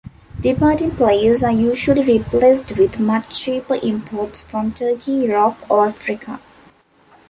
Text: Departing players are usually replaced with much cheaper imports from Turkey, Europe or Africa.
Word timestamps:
Departing 0.39 0.89
players 0.95 1.43
are 1.43 1.51
usually 1.51 2.03
replaced 2.03 2.71
with 2.75 2.99
much 2.99 3.39
cheaper 3.43 3.75
imports 3.83 4.41
from 4.41 4.73
Turkey, 4.73 5.11
Europe 5.11 5.57
or 5.69 5.85
Africa. 5.89 6.39